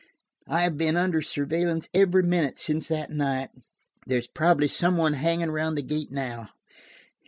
[0.47, 3.51] "I have been under surveillance every minute since that night.
[4.07, 6.49] There's probably some one hanging around the gate now.